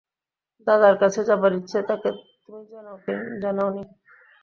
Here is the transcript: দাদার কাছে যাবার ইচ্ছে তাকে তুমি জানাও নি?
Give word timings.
দাদার 0.67 0.95
কাছে 1.01 1.21
যাবার 1.29 1.51
ইচ্ছে 1.53 1.79
তাকে 1.89 2.09
তুমি 2.43 2.61
জানাও 3.43 3.69
নি? 3.75 3.83